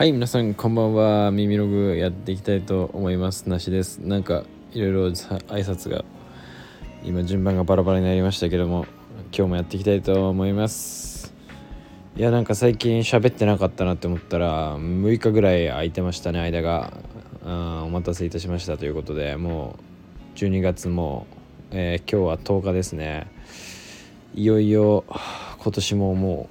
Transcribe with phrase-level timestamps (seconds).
[0.00, 1.30] はい皆さんこんばんは。
[1.30, 3.50] 耳ログやっていきたいと思います。
[3.50, 3.98] なしです。
[3.98, 6.06] なんかいろいろ挨拶が
[7.04, 8.86] 今順番がバラバラになりましたけども
[9.24, 11.34] 今日もやっていきたいと思います。
[12.16, 16.94] いやなんか最近喋ってなかったなって思ったら6日ぐらい空いてましたね間が。
[17.44, 19.76] あお待たせいたしましたということでも
[20.34, 21.26] う12月も、
[21.72, 23.26] えー、今日は10日ですね。
[24.34, 25.04] いよいよ
[25.58, 26.48] 今年もも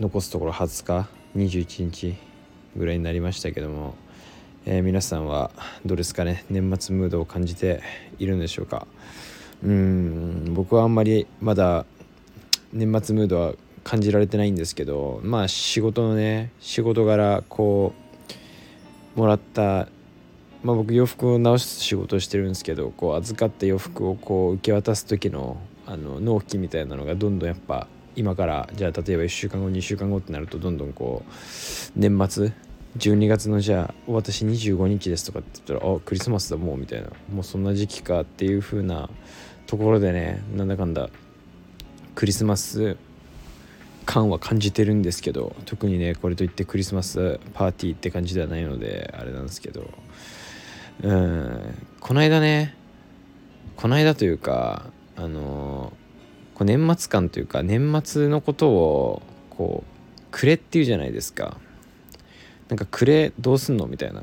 [0.00, 2.27] う残すところ20日21日。
[2.78, 3.94] ぐらいになりましたけども、
[4.64, 5.50] えー、皆さんは
[5.84, 6.44] どうですかね？
[6.48, 7.82] 年末ムードを感じて
[8.18, 8.86] いるんでしょうか？
[9.64, 11.84] うん僕はあんまりまだ
[12.72, 17.92] 年末ムードは感じられてないんですけどまあ仕事のね仕事柄こ
[19.16, 19.88] うもらった
[20.62, 25.56] まあ僕洋服を直す仕事をしてるんですけどこう預かった洋服をこう受け渡す時の
[25.86, 31.30] あの納期みたいなのがどんどんやっぱ今からじゃあ例えば1週間後2週間後ってなるとどんどんこう
[31.96, 32.52] 年末
[32.96, 37.08] 12月のじゃあ私25日ですとかって言ったらあクリスマスだもうみたいな。
[37.32, 39.10] もうそんな時期かっていう風な
[39.66, 41.10] ところでねなんだかんだ
[42.14, 42.96] クリスマス
[44.06, 49.88] 感は感じてるんですけど特にねこれといってクリスマスパーティーって感じではないのであれなんですけど。
[51.02, 52.74] うんこの間ね
[53.76, 55.92] この間というかあの
[56.54, 61.58] こう年末感というか年末のことをこうくれっていうじゃないですか。
[62.68, 64.22] なんかくれどうすんのみたいな。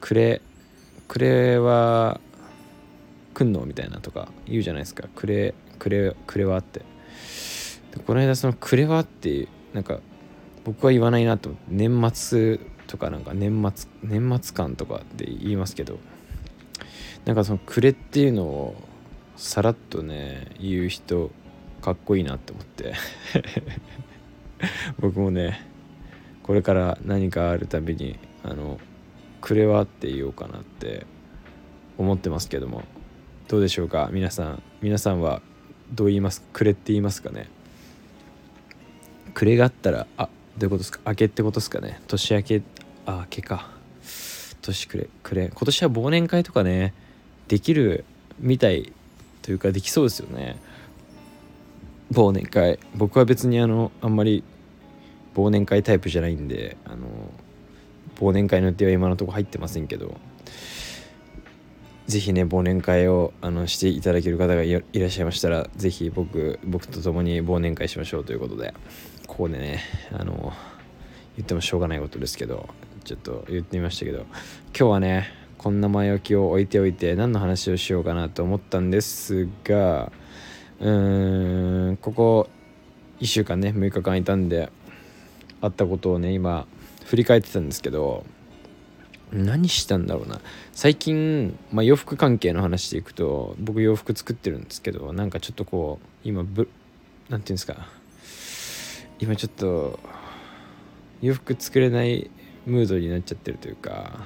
[0.00, 0.40] くれ
[1.08, 2.20] くれは
[3.34, 5.08] 来んのみたいなとか言うじゃないですか。
[5.14, 6.82] くれくれくれはって。
[8.06, 10.00] この間そのくれはってなんか
[10.64, 15.98] 僕は言わないなと年末とかなんか年末年末感とかって言いますけど
[17.24, 18.76] なんかそのくれっていうのを
[19.36, 21.30] さらっとね言う人
[21.80, 22.94] かっこいいなって思って。
[24.98, 25.66] 僕もね
[26.46, 28.78] これから何かあるたびにあの
[29.40, 31.06] くれはって言おうかなって
[31.98, 32.84] 思ってますけども
[33.48, 34.08] どうでしょうか？
[34.12, 35.42] 皆さん皆さんは
[35.92, 36.42] どう言います？
[36.52, 37.48] くれって言いますかね？
[39.34, 41.00] くれがあったらあどういうことですか？
[41.06, 42.00] 明けってことですかね？
[42.08, 42.62] 年明け
[43.06, 43.70] あ明けか。
[44.62, 45.48] 年くれくれ。
[45.48, 46.92] 今年は忘年会とかね
[47.46, 48.04] できる
[48.40, 48.92] みたい
[49.42, 50.58] というかできそうですよね。
[52.12, 52.80] 忘年会。
[52.96, 54.42] 僕は別にあのあんまり
[55.36, 57.06] 忘年会タイプじゃないんであの
[58.18, 60.16] 忘年会の予定は今のところ入ってませんけど
[62.06, 68.72] 是非ね忘年会をあのしていただける方がいらっしゃいましたら是非僕僕と共に忘年会しましょうということで
[69.26, 69.82] ここでね
[70.12, 70.52] あの
[71.36, 72.68] 言ってもしょうがないことですけど
[73.04, 74.28] ちょっと言ってみましたけど今
[74.72, 75.26] 日はね
[75.58, 80.12] こんな前置きを置いておいて何の話をしようかなと思ったんですが
[80.80, 82.48] うーんここ
[83.20, 84.70] 1週間ね6日間いたんで
[85.60, 86.66] あったことをね今
[87.04, 88.24] 振り返ってたんですけど
[89.32, 90.40] 何したんだろうな。
[90.72, 96.68] 最近、まあ、洋服関係の話でいくと僕洋服作ってるんですけどなんかちょっとこう今ぶ
[97.28, 97.88] なんていうんですか。
[99.18, 99.98] 今ちょっと
[101.22, 102.30] 洋服作れない
[102.66, 104.20] ムードになっちゃってるというか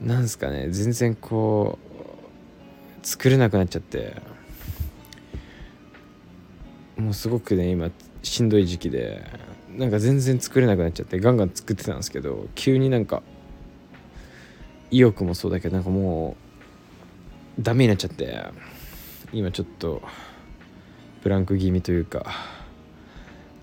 [0.00, 0.68] なんすかね。
[0.70, 1.78] 全然こ
[3.02, 4.22] う作れなくなっちゃって。
[6.96, 7.90] もうすごくね今
[8.22, 9.24] しんどい時期で。
[9.76, 13.22] なんか全然作れなくなっちゃってガンガン作ってたんですけど急になんか
[14.90, 16.36] 意欲もそうだけどなんかも
[17.58, 18.44] うダメになっちゃって
[19.32, 20.02] 今ちょっと
[21.22, 22.26] ブランク気味というか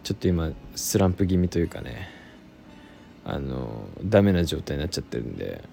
[0.03, 2.09] ちょっと今スランプ気味というかね
[3.23, 5.63] あのダメな状態になっちゃってるんで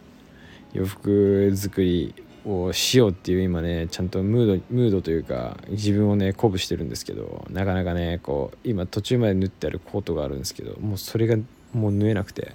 [0.73, 11.37] 洋服作りをしようっていう今ねちゃんとムードムードというか自分をね鼓舞してるんですけどなかなかねこう今途中まで縫ってあるコートがあるんですけどもうそれが
[11.73, 12.53] もう縫えなくて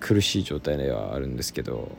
[0.00, 1.90] 苦しい状態ではあるんですけど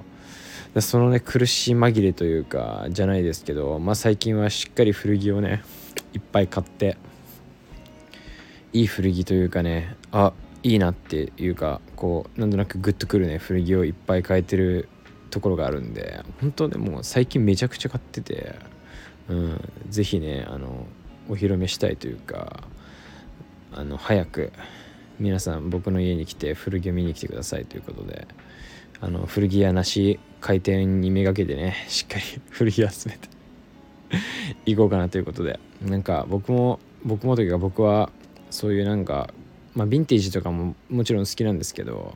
[0.80, 5.64] そのね苦しい紛れというかじゃないですけどまあ最近はしっかり古着をね
[6.14, 6.98] いっぱい買って
[8.74, 10.34] いい古着というかねあ
[10.64, 14.90] いいなっていうかこうなんとなくグッとくるね古着をいっぱい買えてる
[15.36, 18.56] ところがあるんで本当でも最近めちゃくちゃ買ってて、
[19.28, 20.88] うん、ぜひねあの
[21.28, 22.64] お披露目したいというか
[23.74, 24.54] あの早く
[25.20, 28.30] 皆さん僕の家に来て古着を見に来てくださいということで
[29.02, 33.28] あの古着屋なし開店にめがけてねしっかり 古着集めて
[34.66, 38.10] 行こうかなということでなんか僕も僕もというか僕は
[38.50, 39.34] そういうなんか
[39.74, 42.16] まあヴィンテージとかももちろん好きなんですけど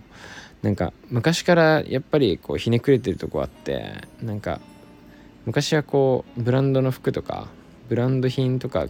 [0.61, 4.59] なんか昔からやっぱりこうひねくれてるとこあってなんか
[5.45, 7.47] 昔はこうブランドの服とか
[7.87, 8.87] ブランド品とか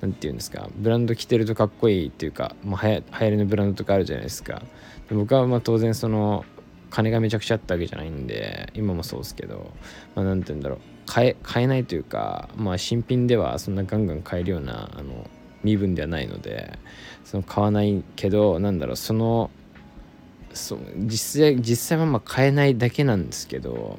[0.00, 4.62] 何て言うんですかブランド着てるとかっこいいっていうか、まあ、はや流行りのブランドとかあるじゃないですか。
[5.08, 6.44] で僕はまあ当然その
[6.90, 9.72] 金がめちゃくちゃあったわけじゃないんで今もそうですけど
[10.14, 10.78] まあ何て言うんだろう。
[11.06, 15.28] 買え買えないというかまあ新品ではそんなガンガン買えるようなあの
[15.64, 16.78] 身分ではないので
[17.24, 19.50] その買わないけどなんだろうその
[20.54, 23.98] そう実際実際はまあ買えないだけなんですけど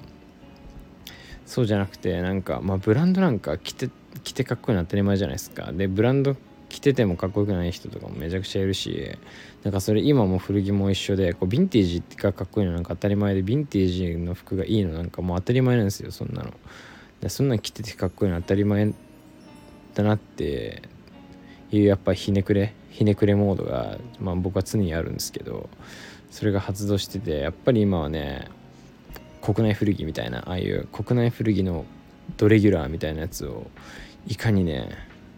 [1.45, 3.89] そうじゃなくてなんかまあブランドなんか着て
[4.23, 5.71] 着てかっこいいの当たり前じゃないですか。
[5.71, 6.35] でブランド
[6.69, 9.17] 着ててもかっこよくない人とかもめちゃくちゃいるし
[9.63, 16.53] なんかそれ今も古着も一緒でこうヴィンテージがかっこいいのなんか当たり前でヴィンテージの服がいいのなんかもう当たり前なんですよそんなの。
[17.21, 18.93] でそんなん着ててかっこいいの当たり前
[19.95, 20.83] だなって
[21.71, 25.69] いうやっぱひねくれひねくれモードが、まあ、僕は常にあるんですけど
[26.29, 28.47] それが発動しててやっぱり今はね
[29.41, 31.85] 国内古着みたいなああいう国内古着の
[32.37, 33.67] ドレギュラーみたいなやつを
[34.27, 34.89] いかにね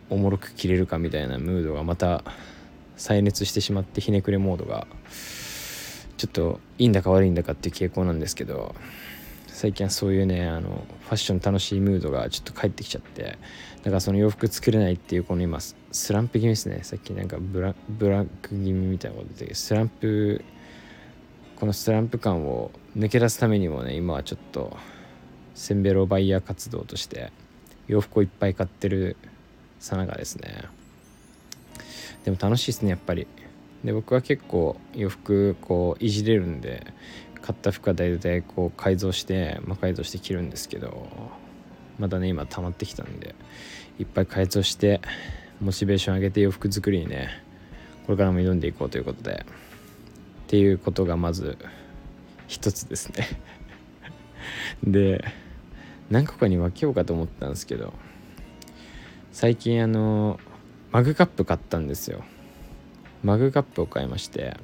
[0.10, 2.24] おもろく着れるかみたいなムードがまた
[2.98, 4.86] 再熱してしまってひねくれモードが
[6.18, 8.76] ちょっといいんだか悪いんだかっていう傾向なんですけど
[9.48, 13.38] 最近はそういうねあのファッション楽しいムードがちょっと帰ってきちゃって
[13.84, 16.80] だからその洋服作れないっていうこの今スランプ気味ですね。
[16.84, 20.44] さっきなんかブラブラック気味みたいなこと言ってスランプ
[21.62, 24.76] このスランプ感を抜け出すためにもね今はちょっと
[25.54, 27.32] センベロバイヤー活動として
[27.88, 29.16] 洋服をいっぱい買ってる
[29.80, 30.64] さながですね。
[32.26, 33.28] でも楽しいですねやっぱり。
[33.84, 36.84] で僕は結構洋服こういじれるんで
[37.44, 41.08] 買った服は大体こう改造して魔改造して着るんですけど
[42.00, 43.36] まだね今溜まってきたんで
[44.00, 45.00] いっぱい改造して
[45.62, 47.30] モチベーション上げて洋服作りにね
[48.08, 49.46] これからも挑んでいこうということで。
[50.52, 51.58] っていうことがまず
[52.50, 53.26] 一つですね。
[54.84, 55.24] で
[56.10, 57.94] 何個かに分けようかと思ったんですけど
[59.32, 60.42] 最近あの
[60.92, 62.26] マグカップ買ったんですよ。
[63.24, 64.58] マグカップを買いまして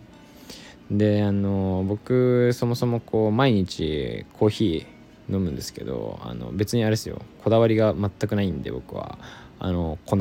[0.91, 7.21] であの僕そもそもこう毎日コーヒー飲むんですけどあの別にあれですよ。
[7.45, 9.17] こだわりが全くないんで僕は。
[9.59, 10.17] あの粉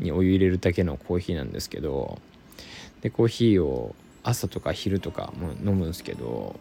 [0.00, 2.18] にお湯入れるだけのコーヒーなんですけど
[3.00, 6.58] でコーヒーを朝とか昼とかも飲むんですけど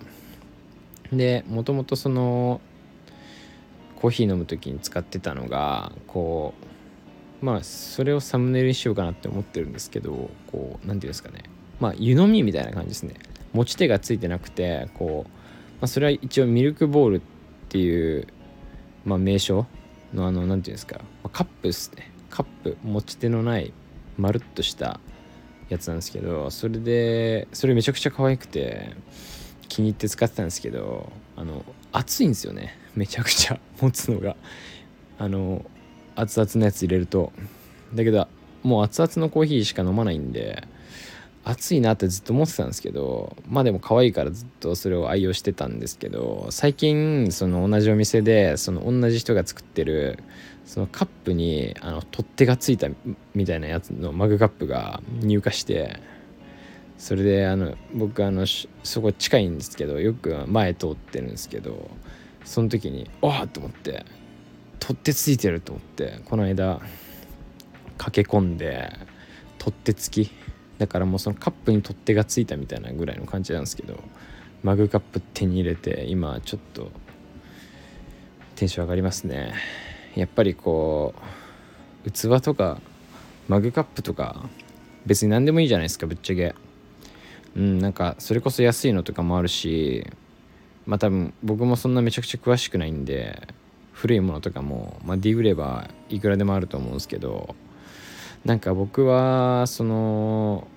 [1.11, 2.61] でもともとその
[3.95, 6.53] コーヒー飲む時に使ってたのがこ
[7.41, 11.43] うまあそれをサムネイルにしようかなって思ってるんですけどこう何て言うんですかね。
[11.79, 13.15] まあ湯飲みみたいな感じですね。
[13.53, 17.21] 持ち手がついてなくてこう、まあ、それは一応ミルクボールっ
[17.69, 18.27] ていう、
[19.05, 19.67] まあ、名称
[20.13, 21.01] のあの何て言うんですか、
[21.31, 22.11] カップですね。
[22.29, 23.73] カップ持ち手のない
[24.17, 24.99] まるっとした
[25.73, 28.95] やつなんですけどそれでそれめちゃくちゃ可愛くて
[29.67, 32.77] 気に入って使ってたんですけどあの熱いんですよね。
[32.95, 34.35] めちゃくちゃ持つのが。
[35.19, 35.65] あの
[36.15, 37.31] 熱々のやつ入れると。
[37.93, 38.27] だけど
[38.61, 40.67] もう熱々のコーヒーしか飲まないんで
[41.45, 50.19] 暑いなってずっと思ってたんですけどまあでも可愛いからずっとそれを愛用してたんですけど最近その同じお店でその同じ人が作ってる
[50.65, 52.87] そのカップにあの取っ手がついた
[53.33, 55.99] みたいなやつのマグカップが入荷して
[56.97, 58.45] それであの僕あの
[58.83, 61.89] そこ近いんですけどよく前通ってるんですけど
[62.45, 64.05] その時に「あっ!」と思って
[64.79, 66.79] 取っ手ついてると思ってこの間
[67.97, 68.93] 駆け込んで
[69.57, 70.31] 取っ手付き
[70.83, 73.97] だからもうそのカップに取っ手がついたみたいなぐらいの感じなんですけど
[74.63, 76.91] マグカップ手に入れて今ちょっと
[78.57, 79.53] テンション上がりますね。
[80.13, 81.15] やっぱりこ
[82.05, 82.81] う器とか
[83.47, 84.49] マグカップとか
[85.05, 86.53] 別に何でもいいじゃないですかぶっちゃけ。
[87.55, 90.05] うんなんかそれこそ安いのとかもあるし
[90.85, 93.47] まあ多分僕もそんなめちゃくちゃ詳しくないんで
[93.93, 97.55] 古いものとかも、まあ、ディグればいくらでもあると思うんですけど
[98.43, 100.67] なんか僕はその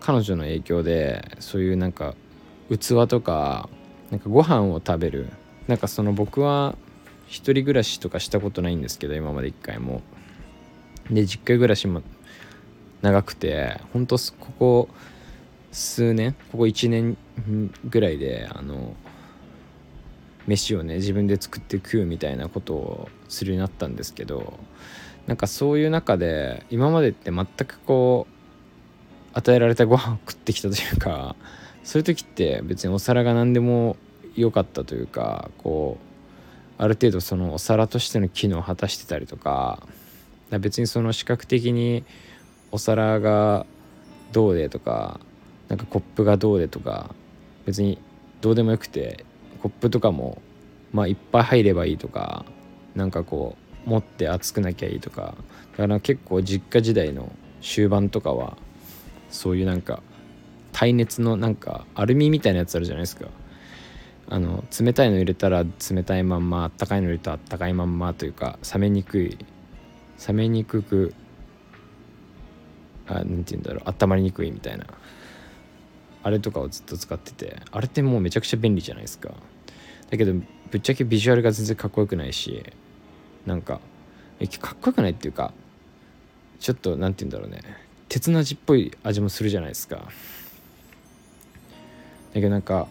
[0.00, 2.14] 彼女の影響でそういうなんか
[2.70, 3.68] 器とか
[4.10, 5.28] なんかご飯を食べる。
[5.66, 6.76] なんかその僕は
[7.26, 10.02] 一人暮らしとかしたことないんですけど今まで一回も。
[11.10, 12.02] で実家暮らしも
[13.02, 14.88] 長くてほんとここ
[15.72, 17.16] 数年ここ1年
[17.88, 18.94] ぐらいであの
[20.46, 24.58] 飯をね自分で作って食うみたいなことをするようになったんですけど
[25.26, 28.37] なんかそういう中で今までって全くこう
[29.38, 31.36] 与えられたご飯を食ってきたというか
[31.84, 33.96] そういう時って別にお皿が何でも
[34.34, 35.96] 良かったというかこ
[36.78, 39.86] うある程度そのお皿としての機能を果たしてたりとか
[40.50, 42.04] 別にその視覚的に
[42.72, 43.64] お皿が
[44.32, 45.20] どうでとか
[45.68, 47.14] なんかコップがどうでとか
[47.64, 47.98] 別に
[48.40, 49.24] どうでもよくて
[49.62, 50.42] コップとかも
[50.92, 52.44] まあいっぱい入ればいいとか
[52.94, 55.36] なんかこう持って熱くなきゃいいとか
[55.72, 57.30] だから結構実家時代の
[57.60, 58.56] 終盤とかは
[59.30, 60.02] そういうなんか
[60.72, 63.26] 耐熱のなんかアルミみたいなやつあるじゃないですか。
[64.30, 69.38] あの冷たいの入れたら冷たいまんまあったかいの入れたらあったかいまんまというか冷めにくい
[70.26, 71.14] 冷めにくく
[73.06, 74.86] あなんて言うんだろう温まりにくいみたいな。
[76.20, 79.32] あれとかをずっと使っててあれってもうめちゃくちゃ便利じゃないですか。
[80.10, 80.34] だけど
[80.70, 82.64] ぶっちゃけビジュアルが全然かっこよくないし
[83.46, 83.80] なんか
[84.60, 85.54] かっこよくないっていうか
[86.60, 87.62] ちょっと何て言うんだろうね。
[88.08, 89.96] 鉄の味っぽい味もするじゃないですか。
[89.96, 90.02] だ
[92.34, 92.86] けどなんか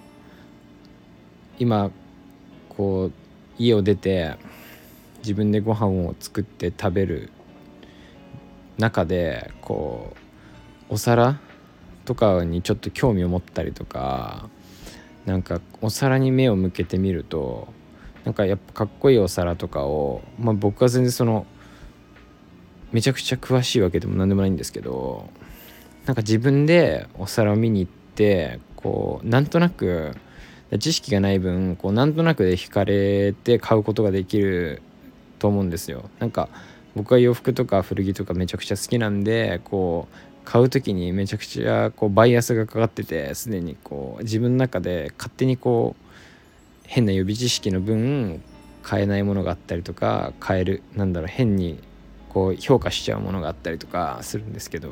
[1.59, 1.91] 今
[2.69, 3.13] こう
[3.57, 4.35] 家を出て
[5.19, 7.31] 自分でご飯を作って食べる
[8.77, 10.15] 中でこ
[10.89, 11.39] うお皿
[12.05, 14.49] とかにちょっと興味を持ったりとか
[15.25, 17.67] なんかお皿に目を向けてみると
[18.23, 21.45] なんかやっぱかっこいいお皿とかを、まあ、僕は全然その
[22.91, 25.29] めちゃくちゃ詳しいわけでも何でもないんですけど
[26.05, 30.15] なんか自分でお皿を見に行ってこうなんとなく
[30.79, 34.81] 知識がない分こうなんとなくで惹かれて買うことができる
[35.39, 36.09] と思うんですよ。
[36.19, 36.49] なんか
[36.95, 40.15] 僕は洋服とか古着とかめちゃくちゃ好きなんでこう
[40.45, 46.05] 買う時にめちゃくちゃこうバイアスがかかっててすでにこう自分の中で勝手にこう
[46.85, 48.41] 変な予備知識の分
[48.81, 51.79] 買えないものがあったりとか買えるなんだろう変に
[52.37, 54.91] こう評価しちゃうものがあったりとかするんですけど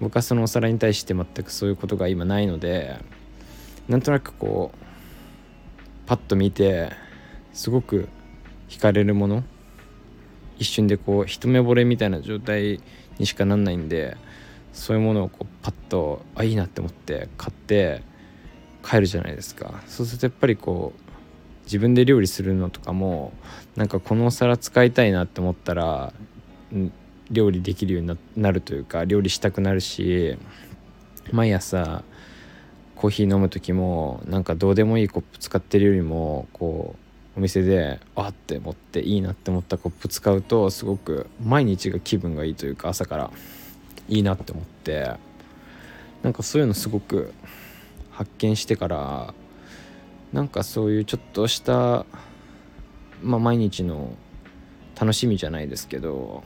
[0.00, 2.98] 僕はそのお皿に対して全くそういうことが今ないので
[3.86, 4.78] なんとなくこう
[6.06, 6.90] パッと見て
[7.52, 8.08] すごく
[8.68, 9.44] 惹かれるもの
[10.58, 12.80] 一瞬でこう一目惚れみたいな状態
[13.20, 14.16] にしかなんないんで
[14.72, 18.02] そういうものをこうパッとあいいなって思って買って
[18.84, 19.82] 帰るじゃないですか。
[19.86, 23.32] そうするとやっぱりこう自分で料理するのとかも
[23.76, 26.12] なんかこのお皿使いたいなって思ったら
[27.30, 30.36] 料理できるようになるというか料理したくなるし
[31.32, 32.02] 毎朝
[32.94, 36.94] コーヒー飲む時もなんかどうでもいいコップ使ってるよりもこ
[37.34, 43.30] うお店であって思っていいなって思ったコップ使うとすごく毎日が気分がいいというか朝から
[44.08, 45.10] いいなって思って
[46.22, 47.34] なんかそういうのすごく
[48.10, 49.34] 発見してから
[50.32, 52.06] なんかそういうちょっとした、
[53.22, 54.10] まあ、毎日の
[54.98, 56.42] 楽しみじゃないですけど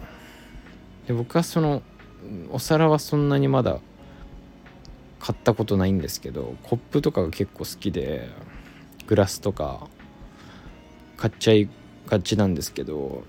[1.07, 1.83] で僕はその
[2.51, 3.81] お皿はそんなにまだ
[5.19, 8.29] 買ったことないんですけどコップとかが結構好きで
[9.07, 9.87] グラスとか
[11.17, 11.69] 買っちゃい
[12.07, 13.23] がちなんですけど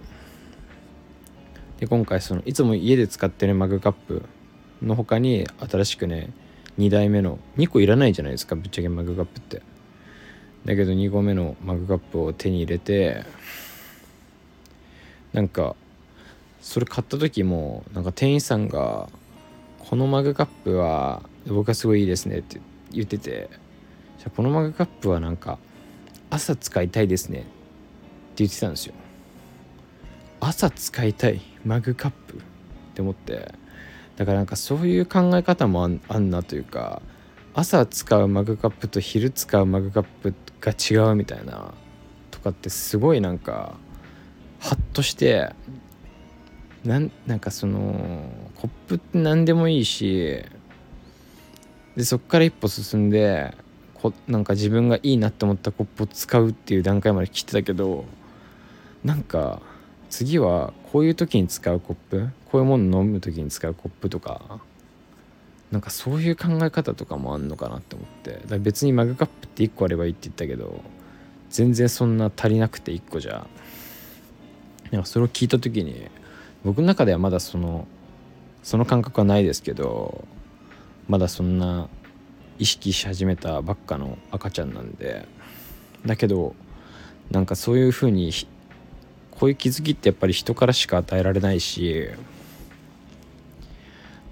[1.80, 4.24] で今回そのいつも家で使ってるマグカップ
[4.82, 6.32] の他に新しくね
[6.78, 9.62] 2代目の2個いらないじゃないですかぶっちゃけマグカップって。
[10.66, 13.24] だけど2個目のマグカップを手に入れて
[15.34, 15.76] なんか
[16.62, 19.10] それ買った時もなんか店員さんが
[19.80, 22.62] 「このマグカップは僕はすごいいいですね」って
[22.92, 23.50] 言ってて
[24.20, 25.58] 「じゃこのマグカップはなんか
[26.30, 27.48] 朝使いたいですね」って
[28.38, 28.94] 言ってたんですよ
[30.40, 32.38] 朝使いたいマグカップ？
[32.38, 32.40] っ
[32.94, 33.54] て思って。
[34.18, 37.02] だからなんかそういう考え方もあんなというか
[37.56, 41.74] 朝使うマグカップと昼使うマグカップが違うみたいな
[42.30, 43.74] とかってすごいなんか
[44.62, 45.52] ハッとして
[46.86, 50.44] なんなんかそのコップって何でもいいし
[51.96, 53.56] でそっから一歩進んで
[53.96, 58.06] こなんか自分がいいなって思ったコップを使うっていう段階まで来てたけど
[59.04, 59.62] なんか
[60.12, 64.60] 次はこういう時に使うコップこういうもの飲む時に使うコップとか
[65.72, 70.82] なんかそういう考え方とかもあんのかなって思ってだ別にマグカップって1個あればいいって言ったけど
[71.50, 73.48] 全然そんな足りなくて1個じゃ。
[74.92, 76.10] なんかそれを聞いた時に
[76.64, 77.88] 僕の中ではまだその
[78.62, 80.26] その感覚はないですけど
[81.08, 81.90] まだそんな
[82.60, 85.28] 意識し始めたばっかの赤ちゃんなんで
[86.06, 86.56] だけど
[87.32, 88.32] なんかそういうふうに
[89.32, 92.10] こういう気づきってやっぱり人からしか与えられないし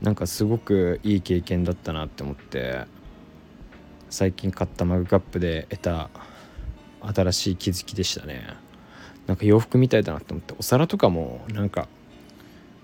[0.01, 2.85] なんかすごくいい経験だったなって思って
[4.09, 6.09] 最近買ったマグカップで得た
[7.01, 8.68] 新しい気づきでしたね。
[9.29, 11.88] なんか洋服みたいだなって思ってお皿とかもなんか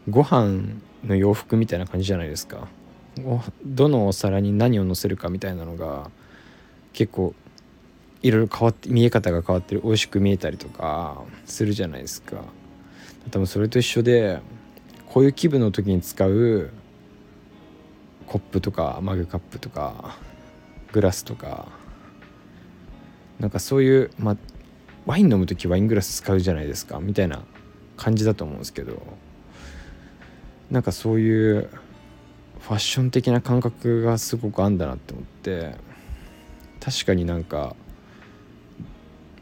[0.07, 2.67] ご飯の洋服みたいな感じじゃないですか。
[3.65, 6.11] どのお皿に何を乗せるかみたいなのが
[6.93, 7.33] 結構
[8.21, 9.81] いろいろ変わって見え方が変わってる。
[9.83, 12.43] 美味しく見えたりとかするじゃないですか。
[13.31, 14.39] 多分それと一緒で
[15.07, 16.69] こういう気分の時に使う
[18.27, 20.15] コップとかマグカップとか
[20.91, 21.69] グラスとか
[23.39, 24.37] なんかそういうまあ
[25.05, 26.99] ワイン飲む時ワイングラス使うじゃないですか。
[26.99, 27.43] みたいな
[27.97, 29.01] 感じだと思うんですけど。
[30.71, 31.69] なんかそういう
[32.59, 35.75] ファッション的な感覚がすごくあんだなって思って。
[36.79, 37.75] 確かになんか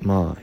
[0.01, 0.41] まあ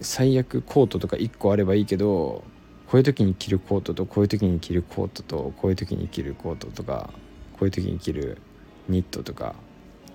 [0.00, 2.44] 最悪コートとか1個あればいいけど
[2.86, 7.10] こういう時に着るコートとこういう時に着るコートとこういう時に着るコートとか
[7.52, 8.38] こういう時に着る
[8.88, 9.54] ニットとか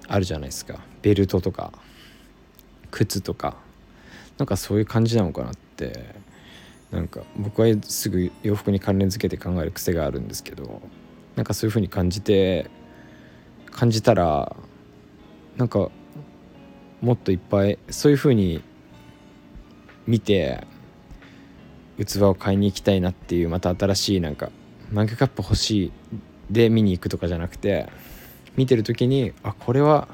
[0.08, 0.80] あるじゃないですか。
[1.02, 1.74] ベルトとか
[2.92, 3.65] 靴とか。
[4.38, 6.16] なんかそういう感じなのかなって
[6.92, 10.82] なんか僕はすぐ洋服に関連付けて考える癖があるんですけど
[11.36, 12.70] なんかそういう風に感じて
[13.72, 14.56] 感じたら
[15.58, 15.90] なんか
[17.02, 18.62] もっといっぱいそういう風に
[20.08, 20.66] 見て
[21.98, 24.50] 器を買いに行きたいなっていうまた新しいなんか
[24.92, 25.92] マグカップ欲しい
[26.52, 27.90] で見に行くとかじゃなくて
[28.56, 30.08] 見てる時にあこれは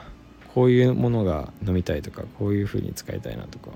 [0.54, 3.72] こういうものが飲みたいとかこういう風に使いたいなとか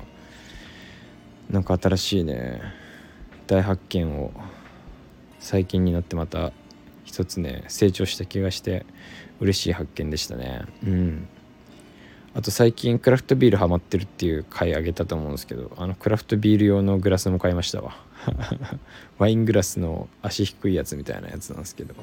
[1.50, 2.62] なんか新しいね
[3.48, 4.32] 大発見を
[5.40, 6.52] 最近になってまた
[7.04, 8.86] 一つね成長した気がして
[9.40, 10.66] 嬉しい発見でしたね。
[10.84, 11.28] うん。
[12.34, 17.96] あと最近クラフトビールハマってるっていう回あげたと思うんですけどあのクラフトビール用のグラスも買いましたわ。
[19.20, 21.94] ワイングラスの足低いやつみたいなやつなんですけど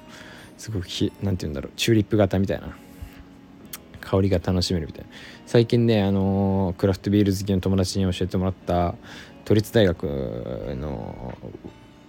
[0.57, 0.87] すごく
[1.23, 2.77] 何て言うんだろうチューリップ型みたいな。
[4.01, 5.11] 香りが楽しめるみたいな。
[5.47, 8.95] 最近ねあのー、クラフトビール好きの友達に教えてもらった
[9.45, 10.05] 都立大学
[10.79, 11.37] の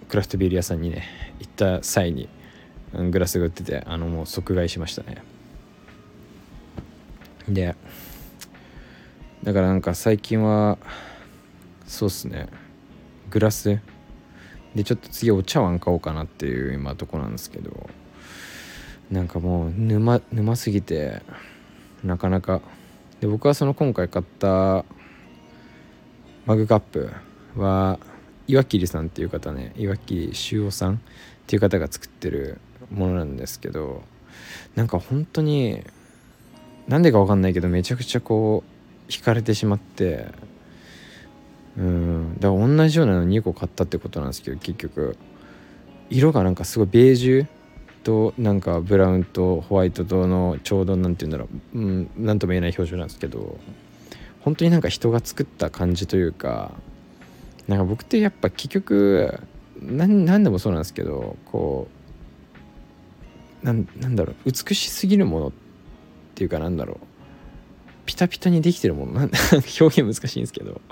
[0.08, 1.04] クラフトビール屋さんにね
[1.40, 2.28] 行った際に
[3.10, 5.22] グラスが売っててあのもう即買いしましたね。
[7.48, 7.74] で
[9.42, 10.78] だからなんか最近は
[11.86, 12.48] そうっすね。
[13.30, 13.80] グラス。
[14.74, 17.88] でちょっと次お茶碗買おうかなっていう今とこなんですけど
[19.10, 21.22] なんかもう沼沼すぎて
[22.02, 22.60] なかなか。
[23.20, 24.84] で僕はその今回買った
[26.46, 27.10] マグカップ
[27.56, 27.98] は
[28.46, 30.98] 岩切さんっていう方ね岩切修夫さんっ
[31.46, 32.60] ていう方が作ってる
[32.90, 34.02] ものなんですけど
[34.74, 35.82] なんか本当に
[36.88, 38.62] なんでか分かんないけどめちゃくちゃこ
[39.08, 40.28] う惹かれてしまって
[41.76, 45.16] うんだから同じようなの2個買ったってことなんですけど結局。
[46.10, 47.46] 色がなんかすごいベージュ
[48.02, 53.58] となんかブラウンとホワイトとのちょうど何て言うんだろううん何とも言えない表情なんですけど
[54.44, 56.72] 本当になんか人が作った感じというか
[57.66, 59.40] なんか僕ってやっぱ結局
[59.80, 61.88] 何でもそうなんですけどこ
[63.62, 65.52] うなんだろう美しすぎるものっ
[66.34, 67.06] ていうかなんだろう
[68.04, 69.30] ピタピタにできてるものなん
[69.80, 70.82] 表現難しいんですけど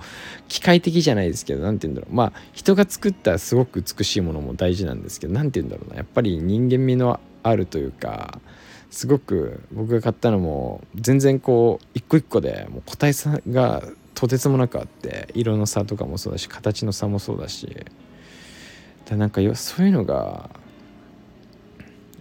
[0.48, 8.40] 機械的じゃないですけど何て言うんだろうまあ人が作ったすごく美しいものも大事なんですけど何て言うんだろうなやっぱり人間味のあるというか
[8.92, 13.82] すごく僕が買ったのも全然こう一個一個でもう個体差が
[14.14, 17.86] とてつもなくあって色の差とかもそうだし形の差もそうだし
[19.06, 20.50] だなんかそういうのが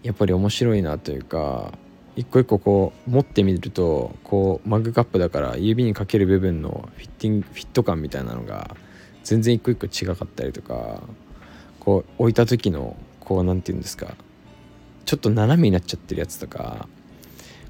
[0.02, 1.74] やっぱり面白いなというか
[2.16, 8.78] 一個一個こう持ってみるとこうマグカップだから指にかける部分のフィッティングフィット感みたいなのが
[9.26, 11.02] 全然一個一個違かったりとか
[11.82, 14.16] こう置いた時のこう何て言うんですか
[15.12, 16.88] ちょっと斜めになっちゃってるやつとか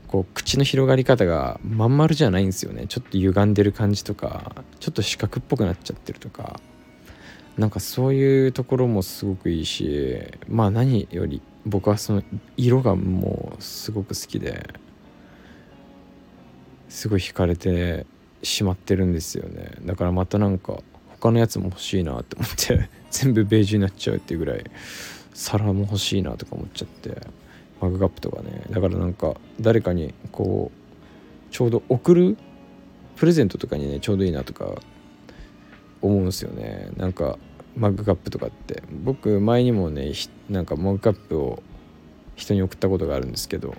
[0.08, 2.86] こう口の広がり方がまん丸じゃないんですよね。
[2.88, 6.60] ちょっと歪んでる感じとかちょっと四角っぽくなっちゃってるとか
[7.58, 12.22] なんかそういうところもすごくいいしまあ何より僕はその
[12.58, 14.70] 色がもうすごく好きで
[16.90, 18.06] すごい惹かれて
[18.44, 19.72] しまってるんですよね。
[19.82, 20.78] だからまたなんか
[21.20, 24.64] 他のやつも欲しいなって思って全部ベージュになっちゃうっていうぐらい
[25.34, 27.16] 皿も欲しいなとか思っちゃって
[27.80, 28.64] マグカップとかね。
[28.70, 32.38] だからなんか誰かにこうちょうど送る
[33.16, 34.76] プレゼントとかにねちょうどいいなとか
[36.02, 36.90] 思うんすよね。
[36.98, 37.38] なんか
[37.76, 38.84] マグカップとかって。
[39.04, 40.12] 僕前にもね
[40.50, 41.64] なんかマグカップを
[42.36, 43.76] 人に送ったことがあるんですけど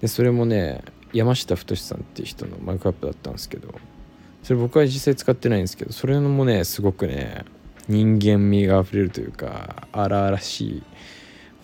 [0.00, 3.68] でそれもね山下太さんっていう人のマグカップだったんですけど
[4.42, 7.44] それ僕は実際使ってないんですけどそれもねすごくね
[7.88, 10.82] 人間味があふれるというか荒々しい。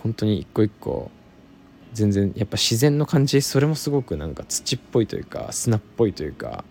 [0.03, 1.11] 本当に一個一個
[1.93, 3.41] 全然やっぱ自然の感じ。
[3.43, 6.65] それもすごくなんか土っぽいというか砂っぽいというか、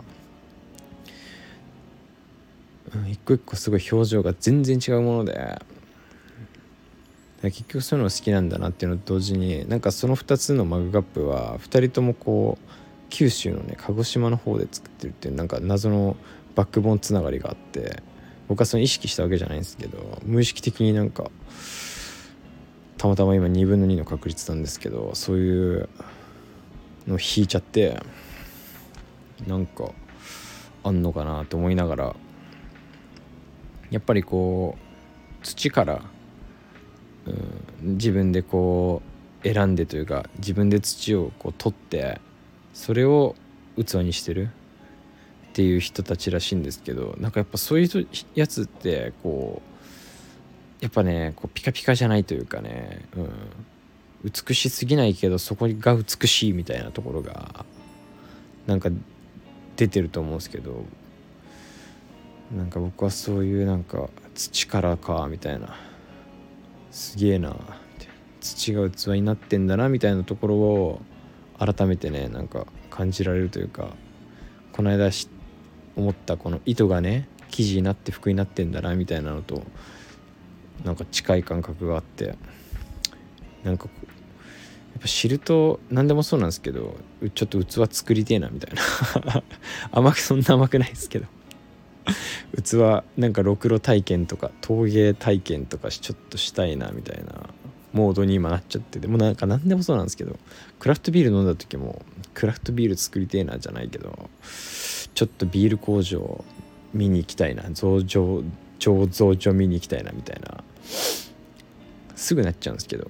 [2.95, 5.61] うん、一個一個すごい表情が全然違うもので。
[7.43, 12.71] 結局そういうの好きなんだなっていうのと同時になんかその2つのマグカップは2人ともこう
[13.09, 16.17] 九州のね鹿児島の方で作ってるっていうなんか謎の
[16.55, 18.01] バックボーンつながりがあって。
[18.47, 21.29] 僕はその意識したわけじゃないんですけど無意識的になんか
[22.97, 25.89] たまたま今2分の2の確率なんですけどそういう
[27.07, 28.01] のを引いちゃって
[29.45, 29.91] なんか
[30.83, 32.15] あんのかなと思いながら
[33.91, 36.01] やっぱりこう土から、
[37.25, 37.29] う
[37.89, 39.01] ん、自分でこ
[39.43, 42.19] う選んでというか自分で土をこう取って
[42.73, 43.35] それを
[43.77, 44.49] 器にしてる。
[45.57, 49.63] っていう人たちらしいんですけどなんかやっぱそういうやつってこ
[50.81, 57.65] うやっぱねこうピカピカじゃないというかね、うん、美しすぎないけどそこが美しいみたいなところが
[58.67, 58.91] なんか
[59.77, 60.85] 出てると思うんですけど
[62.55, 65.75] なんか僕はそういうなんか土からかみたいな
[66.91, 67.55] すげえな
[68.41, 71.01] 土が器になってんだなみたいなところを
[71.57, 73.87] 改めてねなんか感じられるというか
[74.71, 75.36] この間知っ
[75.97, 79.63] 思ったこの糸がね生地になって服になってんだなみたいなのと
[80.85, 82.35] なんか近い感覚があって
[83.63, 83.89] なんか
[84.97, 86.95] やっぱ知ると何でもそうなんですけど
[87.33, 89.43] ちょっと器作りてえなみたいな。
[89.91, 91.25] 甘くそんな甘くないですけど。
[92.63, 97.49] 器なんかろくろ体験とか陶芸体験とかちょっとしたいなみたいな。
[97.93, 100.37] モードに今なっちゃってでもなんか何でもそうなんですけど
[100.79, 102.01] クラフトビール飲んだ時も
[102.33, 104.29] クラフトビール作りてえなじゃないけど
[105.13, 106.43] ちょっとビール工場
[106.93, 108.43] 見に行きたいな増上
[108.79, 110.63] 醸造所見に行きたいなみたいな
[112.15, 113.09] すぐなっちゃうんですけど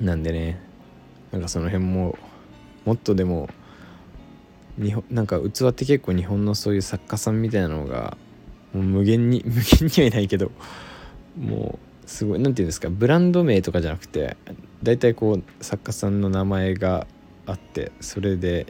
[0.00, 0.60] なんでね
[1.32, 2.16] なんかその辺も
[2.84, 3.48] もっとでも
[4.80, 8.16] 日本なんか器って結構日本のそういう作家さんみたいなのが
[8.72, 10.52] もう無限に無限にはいないけど
[11.38, 14.36] もうすごい何て言うんですかブランド名とかじゃなくて
[14.82, 17.06] 大体こう作家さんの名前が
[17.46, 18.66] あってそれで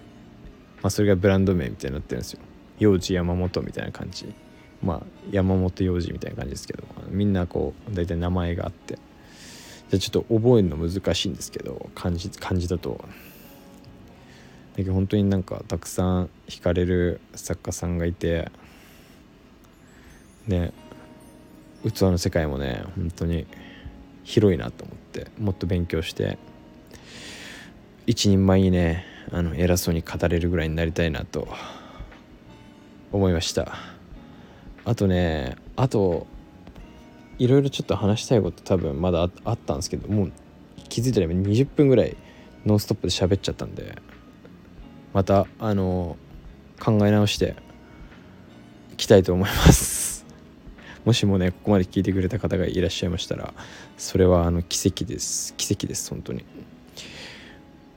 [0.82, 2.40] まあ、それがブランド名みたいになってるんですよ。
[2.78, 4.32] 幼児山本みたいな感じ。
[4.82, 8.96] まあ山本幼児みたいな感じですけどみんなこう大体名前があって。
[9.88, 13.00] じゃちょっと覚えるの難しいんですけど漢字漢字だと。
[13.00, 13.08] だ
[14.76, 18.50] けど本当になんかたくさん惹かれる作家さんがいて
[20.46, 20.72] ね。
[21.90, 23.46] 器の世界もね本当に
[24.24, 26.38] 広いなと思ってもっと勉強して
[28.06, 31.48] 一人前にねあの偉そうに語れるぐらいになりたいなと
[33.12, 33.72] 思いました。
[34.84, 36.26] あとねあと
[37.38, 40.32] いろいろちょっと話したいこと多分まだあったんですけどもう
[40.88, 42.16] 気づいたら20分ぐらい
[42.64, 43.96] ノンストップで喋っちゃったんで
[45.12, 46.16] またあの
[46.80, 47.56] 考え直して
[48.92, 50.05] いきたいと思います。
[51.06, 53.54] もしもねここまで聞いてくれた方がいらっしゃいましたら
[53.96, 55.54] それはあの奇跡です。
[55.54, 56.44] 奇跡です本当に。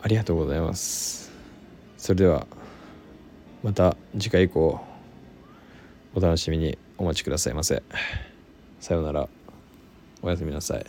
[0.01, 1.31] ありがとうございます。
[1.97, 2.45] それでは
[3.63, 4.79] また次回以降
[6.13, 7.81] お楽しみにお待ちくださいませ。
[8.79, 9.27] さようなら。
[10.21, 10.85] おやすみなさい。